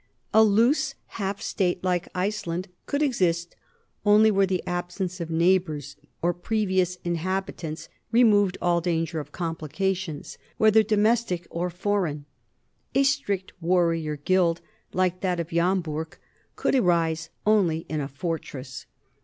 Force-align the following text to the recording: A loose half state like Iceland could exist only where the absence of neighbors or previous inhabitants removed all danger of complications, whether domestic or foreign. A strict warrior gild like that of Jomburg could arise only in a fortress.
A 0.33 0.43
loose 0.43 0.95
half 1.21 1.43
state 1.43 1.83
like 1.83 2.09
Iceland 2.15 2.69
could 2.87 3.03
exist 3.03 3.55
only 4.03 4.31
where 4.31 4.47
the 4.47 4.63
absence 4.65 5.19
of 5.21 5.29
neighbors 5.29 5.95
or 6.23 6.33
previous 6.33 6.95
inhabitants 7.03 7.87
removed 8.11 8.57
all 8.63 8.81
danger 8.81 9.19
of 9.19 9.31
complications, 9.31 10.39
whether 10.57 10.81
domestic 10.81 11.45
or 11.51 11.69
foreign. 11.69 12.25
A 12.95 13.03
strict 13.03 13.53
warrior 13.61 14.15
gild 14.15 14.59
like 14.91 15.21
that 15.21 15.39
of 15.39 15.49
Jomburg 15.49 16.17
could 16.55 16.73
arise 16.73 17.29
only 17.45 17.85
in 17.87 18.01
a 18.01 18.07
fortress. 18.07 18.87